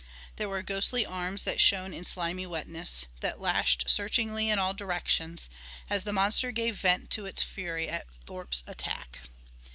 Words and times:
There 0.37 0.49
were 0.49 0.63
ghostly 0.63 1.05
arms 1.05 1.43
that 1.43 1.61
shone 1.61 1.93
in 1.93 2.05
slimy 2.05 2.47
wetness, 2.47 3.05
that 3.19 3.39
lashed 3.39 3.87
searchingly 3.87 4.49
in 4.49 4.57
all 4.57 4.73
directions, 4.73 5.47
as 5.91 6.05
the 6.05 6.11
monster 6.11 6.51
gave 6.51 6.75
vent 6.75 7.11
to 7.11 7.27
its 7.27 7.43
fury 7.43 7.87
at 7.87 8.07
Thorpe's 8.25 8.63
attack. 8.65 9.19